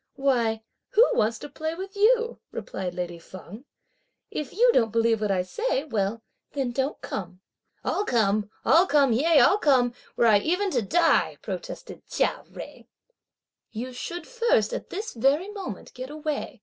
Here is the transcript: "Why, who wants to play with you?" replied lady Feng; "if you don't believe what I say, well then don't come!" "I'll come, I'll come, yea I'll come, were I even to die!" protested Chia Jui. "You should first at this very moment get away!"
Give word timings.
"Why, 0.15 0.63
who 0.93 1.07
wants 1.13 1.37
to 1.37 1.47
play 1.47 1.75
with 1.75 1.95
you?" 1.95 2.39
replied 2.49 2.95
lady 2.95 3.19
Feng; 3.19 3.65
"if 4.31 4.51
you 4.51 4.71
don't 4.73 4.91
believe 4.91 5.21
what 5.21 5.29
I 5.29 5.43
say, 5.43 5.83
well 5.83 6.23
then 6.53 6.71
don't 6.71 6.99
come!" 7.01 7.41
"I'll 7.83 8.03
come, 8.05 8.49
I'll 8.65 8.87
come, 8.87 9.13
yea 9.13 9.39
I'll 9.39 9.59
come, 9.59 9.93
were 10.15 10.25
I 10.25 10.39
even 10.39 10.71
to 10.71 10.81
die!" 10.81 11.37
protested 11.43 12.01
Chia 12.07 12.43
Jui. 12.51 12.87
"You 13.69 13.93
should 13.93 14.25
first 14.25 14.73
at 14.73 14.89
this 14.89 15.13
very 15.13 15.49
moment 15.49 15.93
get 15.93 16.09
away!" 16.09 16.59